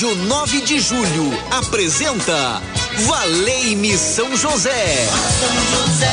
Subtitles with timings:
[0.00, 2.62] Rádio 9 de Julho apresenta
[3.06, 5.06] Valeime São José.
[5.06, 6.06] São José.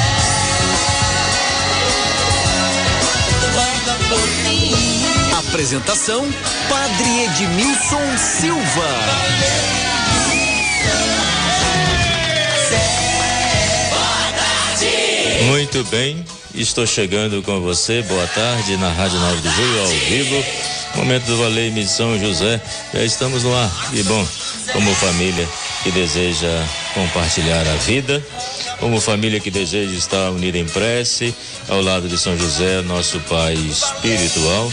[5.40, 6.28] Apresentação
[6.68, 8.90] Padre Edmilson Silva.
[15.46, 16.26] Muito bem,
[16.58, 18.02] estou chegando com você.
[18.02, 20.46] Boa tarde na Rádio 9 de Julho ao vivo.
[20.96, 22.60] Momento do Valeime de São José.
[22.94, 23.90] Já estamos no ar.
[23.94, 24.28] E bom,
[24.74, 25.48] como família
[25.84, 26.48] que deseja
[26.96, 28.26] compartilhar a vida,
[28.80, 31.34] como família que deseja estar unida em prece,
[31.70, 34.72] ao lado de São José, nosso Pai espiritual,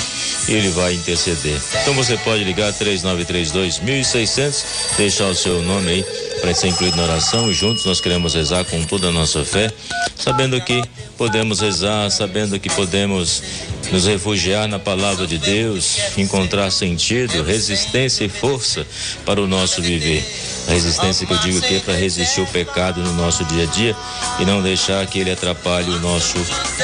[0.48, 1.61] ele vai interceder.
[1.83, 4.64] Então você pode ligar 3932 1600,
[4.97, 6.05] deixar o seu nome aí
[6.45, 9.73] para ser incluído na oração e juntos nós queremos rezar com toda a nossa fé,
[10.15, 10.83] sabendo que
[11.17, 13.43] podemos rezar, sabendo que podemos
[13.91, 18.87] nos refugiar na palavra de Deus, encontrar sentido, resistência e força
[19.25, 20.23] para o nosso viver.
[20.69, 23.67] A resistência que eu digo aqui é para resistir ao pecado no nosso dia a
[23.67, 23.97] dia
[24.39, 26.36] e não deixar que ele atrapalhe o nosso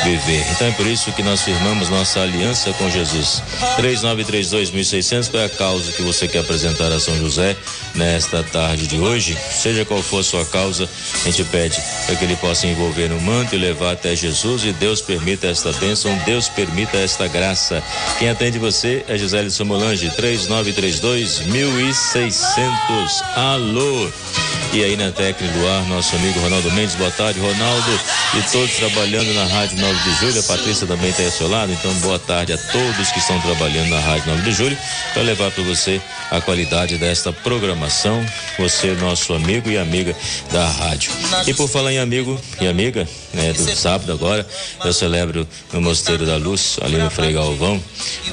[0.04, 0.44] viver.
[0.52, 3.42] Então é por isso que nós firmamos nossa aliança com Jesus.
[3.78, 7.56] 3932.600, qual é a causa que você quer apresentar a São José
[7.94, 9.36] nesta tarde de hoje?
[9.50, 10.88] Seja qual for a sua causa,
[11.24, 14.72] a gente pede para que ele possa envolver no manto e levar até Jesus e
[14.72, 17.82] Deus permita esta bênção, Deus permita esta graça.
[18.18, 23.22] Quem atende você é Gisele Somolange, 3932 1600.
[23.36, 24.10] Alô!
[24.72, 28.00] E aí na técnica do ar, nosso amigo Ronaldo Mendes, boa tarde, Ronaldo,
[28.38, 30.38] e todos trabalhando na Rádio 9 de Julho.
[30.38, 33.40] A Patrícia também está aí ao seu lado, então boa tarde a todos que estão
[33.40, 34.78] trabalhando na Rádio 9 de Julho
[35.12, 38.24] para levar para você a qualidade desta programação.
[38.60, 40.14] Você, nosso amigo e amiga
[40.52, 41.10] da rádio.
[41.48, 44.46] E por falar em amigo e amiga, né, do sábado agora,
[44.84, 47.82] eu celebro no Mosteiro da Luz, ali no Frei Galvão,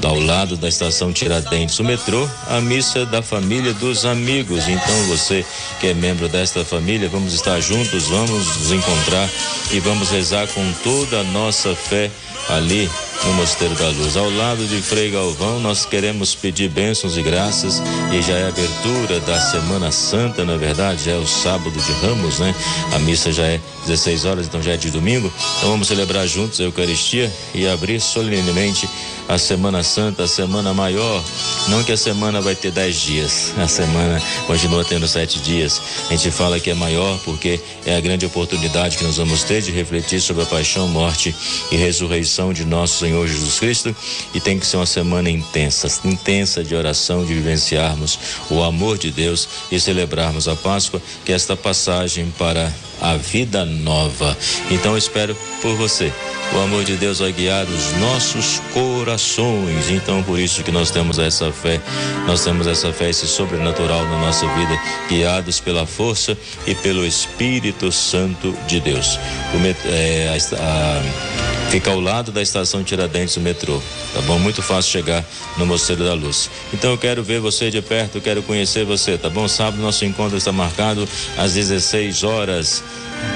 [0.03, 4.67] ao lado da estação Tiradentes, o metrô, a missa da família dos amigos.
[4.67, 5.44] Então você
[5.79, 9.29] que é membro desta família, vamos estar juntos, vamos nos encontrar
[9.72, 12.12] e vamos rezar com toda a nossa fé
[12.50, 12.90] ali
[13.27, 14.15] no Mosteiro da Luz.
[14.15, 19.19] Ao lado de Frei Galvão, nós queremos pedir bênçãos e graças e já é abertura
[19.21, 22.55] da Semana Santa, na é verdade, já é o sábado de Ramos, né?
[22.93, 25.31] A missa já é 16 horas, então já é de domingo.
[25.57, 28.88] Então vamos celebrar juntos a Eucaristia e abrir solenemente
[29.27, 31.23] a Semana Santa, a semana maior.
[31.67, 35.81] Não que a semana vai ter dez dias, a semana continua tendo sete dias.
[36.09, 39.61] A gente fala que é maior porque é a grande oportunidade que nós vamos ter
[39.61, 41.35] de refletir sobre a paixão, morte
[41.71, 43.95] e ressurreição de nosso Senhor Jesus Cristo.
[44.33, 48.19] E tem que ser uma semana intensa, intensa de oração, de vivenciarmos
[48.50, 53.63] o amor de Deus e celebrarmos a Páscoa, que é esta passagem para a vida
[53.66, 54.35] nova.
[54.69, 56.11] Então espero por você.
[56.53, 59.89] O amor de Deus vai guiar os nossos corações.
[59.89, 61.79] Então por isso que nós temos essa fé,
[62.25, 64.79] nós temos essa fé, esse sobrenatural na nossa vida,
[65.09, 69.19] guiados pela força e pelo Espírito Santo de Deus.
[69.53, 73.81] O, é, a, a, fica ao lado da estação Tiradentes, o metrô.
[74.13, 74.39] Tá bom?
[74.39, 75.23] Muito fácil chegar
[75.57, 76.50] no Mosteiro da Luz.
[76.73, 79.47] Então eu quero ver você de perto, quero conhecer você, tá bom?
[79.47, 81.07] Sábado nosso encontro está marcado
[81.38, 82.83] às 16 horas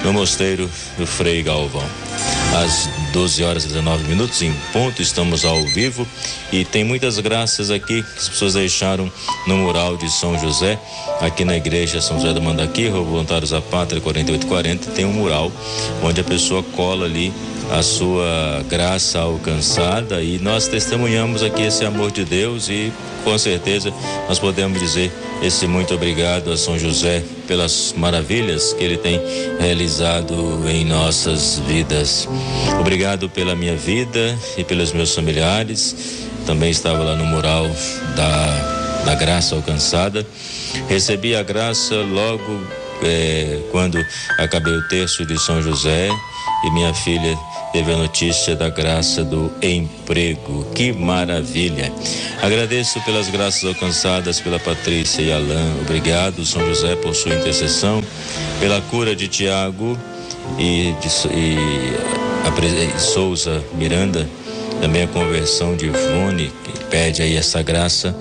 [0.03, 1.84] no Mosteiro do Frei Galvão.
[2.56, 6.08] Às 12 horas e 19 minutos, em ponto, estamos ao vivo
[6.52, 9.12] e tem muitas graças aqui que as pessoas deixaram
[9.47, 10.78] no mural de São José,
[11.22, 15.52] aqui na igreja São José do Mandaqui, Voluntários da Pátria 4840, tem um mural
[16.03, 17.34] onde a pessoa cola ali
[17.72, 22.92] a sua graça alcançada e nós testemunhamos aqui esse amor de Deus e
[23.24, 23.94] com certeza
[24.28, 25.12] nós podemos dizer
[25.42, 29.20] esse muito obrigado a São José pelas maravilhas que ele tem
[29.59, 30.34] realizado
[30.70, 32.28] em nossas vidas.
[32.80, 36.28] Obrigado pela minha vida e pelos meus familiares.
[36.46, 37.66] Também estava lá no mural
[38.16, 40.28] da, da graça alcançada.
[40.88, 42.62] Recebi a graça logo
[43.03, 43.98] é, quando
[44.38, 46.09] acabei o terço de São José
[46.66, 47.38] e minha filha
[47.72, 50.66] teve a notícia da graça do emprego.
[50.76, 51.92] Que maravilha!
[52.42, 55.82] Agradeço pelas graças alcançadas pela Patrícia e Alain.
[55.82, 58.03] Obrigado, São José, por sua intercessão,
[58.59, 59.97] pela cura de Tiago
[60.58, 64.28] e, de, e a, Souza Miranda,
[64.82, 68.16] também a conversão de Ivone, que pede aí essa graça,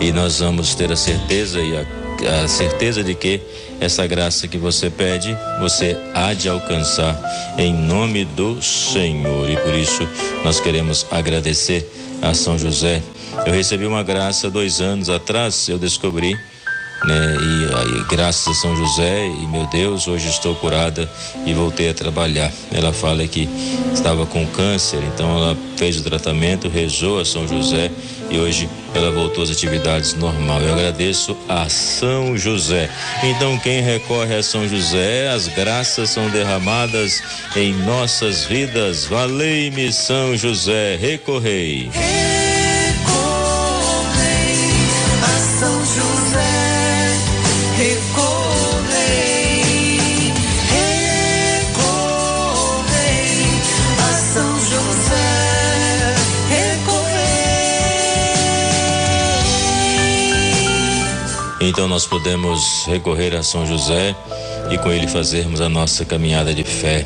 [0.00, 3.40] e nós vamos ter a certeza e a a certeza de que
[3.80, 7.18] essa graça que você pede, você há de alcançar
[7.58, 9.50] em nome do Senhor.
[9.50, 10.08] E por isso
[10.44, 11.88] nós queremos agradecer
[12.22, 13.02] a São José.
[13.44, 16.34] Eu recebi uma graça dois anos atrás, eu descobri,
[17.04, 17.36] né?
[17.40, 21.08] E aí, graças a São José e meu Deus, hoje estou curada
[21.44, 22.50] e voltei a trabalhar.
[22.72, 23.48] Ela fala que
[23.92, 27.90] estava com câncer, então ela fez o tratamento, rezou a São José
[28.30, 30.60] e hoje ela voltou às atividades normal.
[30.60, 32.90] Eu agradeço a São José.
[33.22, 37.22] Então, quem recorre a São José, as graças são derramadas
[37.54, 39.04] em nossas vidas.
[39.04, 41.90] Valei-me, São José, recorrei.
[61.66, 64.14] Então nós podemos recorrer a São José
[64.70, 67.04] e com ele fazermos a nossa caminhada de fé.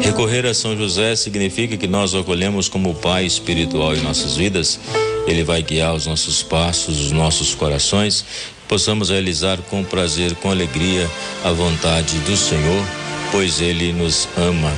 [0.00, 4.80] Recorrer a São José significa que nós o acolhemos como Pai espiritual em nossas vidas.
[5.26, 8.24] Ele vai guiar os nossos passos, os nossos corações,
[8.66, 11.06] possamos realizar com prazer, com alegria
[11.44, 12.82] a vontade do Senhor,
[13.30, 14.72] pois Ele nos ama.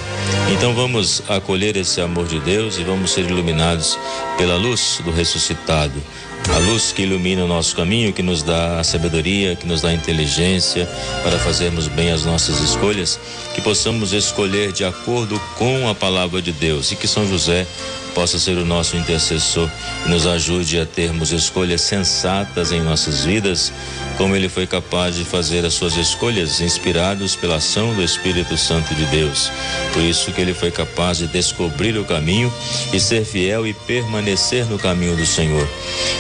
[0.53, 3.97] Então vamos acolher esse amor de Deus e vamos ser iluminados
[4.37, 6.03] pela luz do ressuscitado
[6.51, 9.91] a luz que ilumina o nosso caminho, que nos dá a sabedoria, que nos dá
[9.91, 10.87] a inteligência
[11.23, 13.19] para fazermos bem as nossas escolhas,
[13.55, 17.67] que possamos escolher de acordo com a palavra de Deus e que São José
[18.15, 19.71] possa ser o nosso intercessor
[20.07, 23.73] e nos ajude a termos escolhas sensatas em nossas vidas,
[24.17, 28.95] como ele foi capaz de fazer as suas escolhas inspirados pela ação do Espírito Santo
[28.95, 29.51] de Deus.
[29.93, 32.53] Por isso que ele foi capaz de descobrir o caminho
[32.93, 35.67] e ser fiel e permanecer no caminho do Senhor.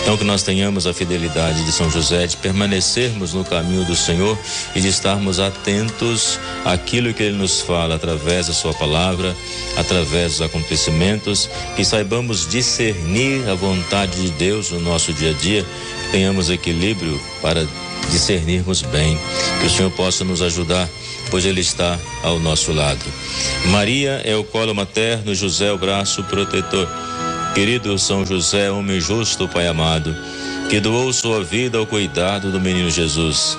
[0.02, 4.38] Então que nós tenhamos a fidelidade de São José de permanecermos no caminho do Senhor
[4.74, 9.36] e de estarmos atentos àquilo que ele nos fala através da sua palavra,
[9.76, 15.32] através dos acontecimentos que que saibamos discernir a vontade de Deus no nosso dia a
[15.32, 15.66] dia,
[16.12, 17.66] tenhamos equilíbrio para
[18.08, 19.18] discernirmos bem,
[19.60, 20.88] que o Senhor possa nos ajudar,
[21.28, 23.04] pois Ele está ao nosso lado.
[23.72, 26.86] Maria é o colo materno, José é o braço protetor.
[27.52, 30.14] Querido São José, homem justo, Pai amado,
[30.70, 33.58] que doou sua vida ao cuidado do menino Jesus.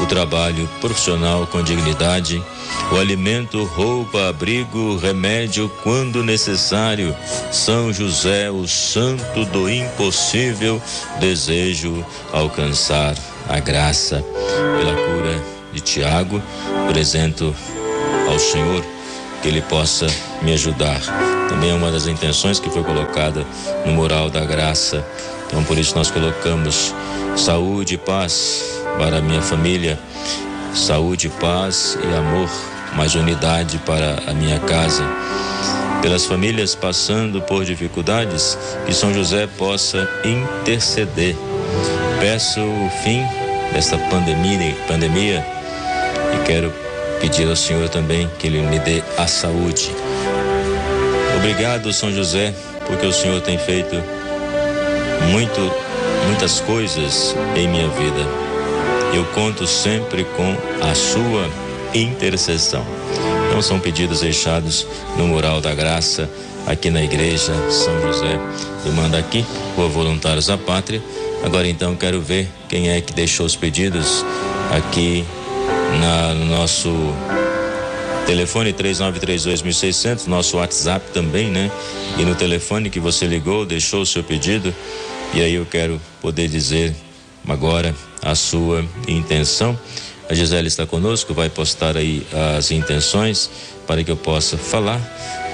[0.00, 2.42] o trabalho profissional com dignidade,
[2.92, 7.14] o alimento, roupa, abrigo, remédio quando necessário.
[7.52, 10.80] São José, o santo do impossível,
[11.18, 13.14] desejo alcançar
[13.48, 14.24] a graça
[14.78, 16.42] pela cura de Tiago.
[16.88, 17.54] Apresento
[18.28, 18.84] ao Senhor
[19.42, 20.06] que ele possa
[20.42, 21.00] me ajudar.
[21.48, 23.46] Também é uma das intenções que foi colocada
[23.84, 25.04] no mural da graça.
[25.46, 26.94] Então por isso nós colocamos
[27.36, 29.98] saúde paz para a minha família,
[30.74, 32.48] saúde, paz e amor,
[32.94, 35.04] mais unidade para a minha casa.
[36.02, 38.56] Pelas famílias passando por dificuldades,
[38.86, 41.36] que São José possa interceder.
[42.18, 43.22] Peço o fim
[43.72, 45.44] desta pandemia, pandemia
[46.34, 46.72] e quero
[47.20, 49.94] pedir ao Senhor também que Ele me dê a saúde.
[51.36, 52.54] Obrigado, São José,
[52.86, 53.96] porque o Senhor tem feito
[55.30, 55.60] muito,
[56.26, 58.49] muitas coisas em minha vida.
[59.12, 60.56] Eu conto sempre com
[60.88, 61.48] a sua
[61.94, 62.84] intercessão.
[63.46, 64.86] Então são pedidos deixados
[65.16, 66.30] no mural da graça
[66.66, 68.38] aqui na igreja São José.
[68.86, 71.02] Eu mando aqui por voluntários da pátria.
[71.42, 74.24] Agora então quero ver quem é que deixou os pedidos
[74.70, 75.24] aqui
[75.98, 76.90] na, no nosso
[78.26, 81.70] telefone 3932.600, nosso WhatsApp também, né?
[82.16, 84.72] E no telefone que você ligou, deixou o seu pedido.
[85.34, 86.94] E aí eu quero poder dizer
[87.48, 89.78] agora a sua intenção.
[90.28, 92.24] A Gisele está conosco, vai postar aí
[92.56, 93.50] as intenções
[93.86, 95.00] para que eu possa falar.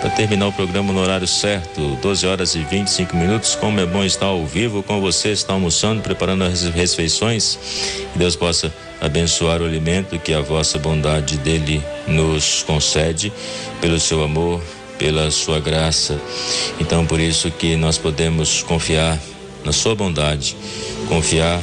[0.00, 3.54] Para terminar o programa no horário certo, 12 horas e 25 minutos.
[3.54, 7.58] Como é bom estar ao vivo com você, estar almoçando, preparando as refeições.
[8.12, 8.70] Que Deus possa
[9.00, 13.32] abençoar o alimento que a vossa bondade dele nos concede,
[13.80, 14.62] pelo seu amor,
[14.98, 16.20] pela sua graça.
[16.78, 19.18] Então, por isso que nós podemos confiar
[19.64, 20.54] na sua bondade,
[21.08, 21.60] confiar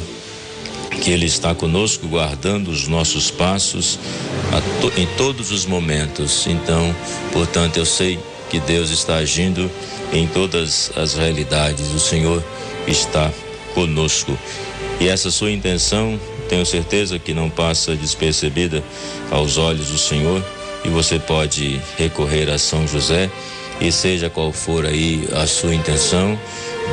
[1.02, 3.98] que Ele está conosco, guardando os nossos passos
[4.80, 6.46] to, em todos os momentos.
[6.46, 6.94] Então,
[7.32, 8.18] portanto, eu sei
[8.50, 9.70] que Deus está agindo
[10.12, 11.92] em todas as realidades.
[11.92, 12.42] O Senhor
[12.86, 13.32] está
[13.74, 14.38] conosco.
[15.00, 18.82] E essa sua intenção, tenho certeza que não passa despercebida
[19.30, 20.44] aos olhos do Senhor.
[20.84, 23.30] E você pode recorrer a São José
[23.80, 26.38] e seja qual for aí a sua intenção,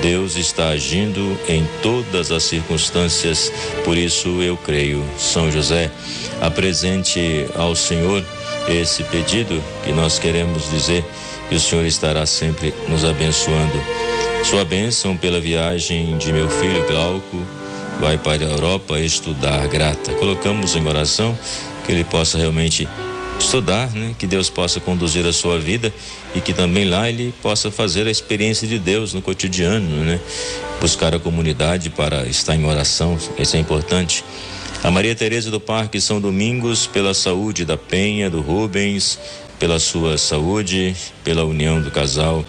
[0.02, 3.52] Deus está agindo em todas as circunstâncias,
[3.84, 5.04] por isso eu creio.
[5.18, 5.92] São José,
[6.40, 8.24] apresente ao Senhor
[8.68, 11.04] esse pedido que nós queremos dizer
[11.50, 13.80] que o Senhor estará sempre nos abençoando.
[14.44, 17.38] Sua bênção pela viagem de meu filho Glauco,
[18.00, 20.14] vai para a Europa estudar grata.
[20.14, 21.38] Colocamos em oração
[21.86, 22.88] que ele possa realmente
[23.42, 24.16] estudar, né?
[24.18, 25.94] Que Deus possa conduzir a sua vida
[26.34, 30.20] e que também lá ele possa fazer a experiência de Deus no cotidiano, né?
[30.80, 34.24] Buscar a comunidade para estar em oração, isso é importante.
[34.84, 39.20] A Maria Tereza do Parque São Domingos, pela saúde da Penha, do Rubens,
[39.60, 42.44] pela sua saúde, pela união do casal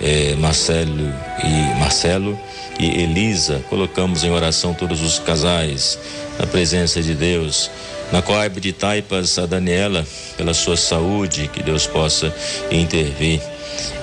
[0.00, 1.12] eh, Marcelo
[1.42, 2.38] e Marcelo
[2.78, 3.64] e Elisa.
[3.70, 5.98] Colocamos em oração todos os casais
[6.38, 7.70] na presença de Deus
[8.12, 12.34] na Coab de Taipas, a Daniela, pela sua saúde, que Deus possa
[12.70, 13.40] intervir.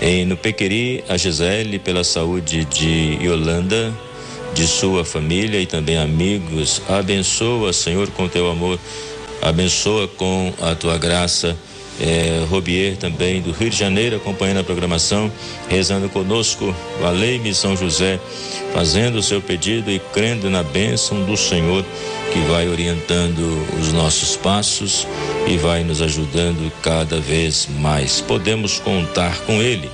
[0.02, 3.94] E no Pequeri, a Gisele, pela saúde de Yolanda,
[4.54, 6.82] de sua família e também amigos.
[6.88, 8.80] Abençoa, Senhor, com teu amor.
[9.42, 11.58] Abençoa com a tua graça
[12.00, 15.32] é, Robier também do Rio de Janeiro acompanhando a programação,
[15.70, 18.20] rezando conosco, valei-me São José,
[18.74, 21.86] fazendo o seu pedido e crendo na bênção do Senhor
[22.36, 25.08] que vai orientando os nossos passos
[25.48, 28.20] e vai nos ajudando cada vez mais.
[28.20, 29.90] Podemos contar com Ele.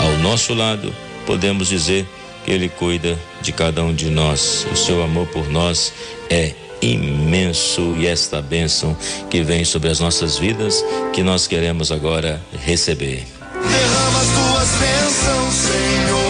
[0.00, 0.92] Ao nosso lado,
[1.24, 2.04] podemos dizer
[2.44, 4.66] que Ele cuida de cada um de nós.
[4.72, 5.92] O seu amor por nós
[6.28, 8.96] é imenso e esta bênção
[9.30, 13.24] que vem sobre as nossas vidas que nós queremos agora receber.
[13.54, 16.29] Derrama as tuas bênçãos, Senhor.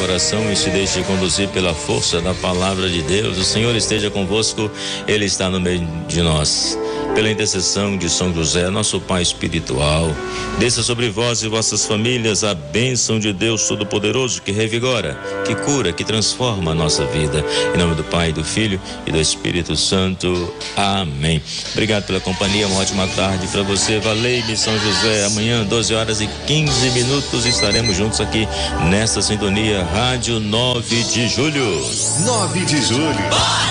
[0.00, 3.36] Coração e se deixe conduzir pela força da palavra de Deus.
[3.36, 4.70] O Senhor esteja convosco,
[5.06, 6.78] Ele está no meio de nós.
[7.14, 10.14] Pela intercessão de São José, nosso Pai espiritual,
[10.58, 15.92] desça sobre vós e vossas famílias a bênção de Deus Todo-Poderoso que revigora, que cura,
[15.92, 17.44] que transforma a nossa vida.
[17.74, 20.52] Em nome do Pai, do Filho e do Espírito Santo.
[20.76, 21.42] Amém.
[21.72, 23.98] Obrigado pela companhia, uma ótima tarde para você.
[23.98, 25.26] Valei-me, São José.
[25.26, 28.48] Amanhã, 12 horas e 15 minutos, estaremos juntos aqui
[28.88, 31.84] nesta sintonia Rádio 9 de Julho.
[32.24, 33.18] 9 de julho.
[33.32, 33.70] A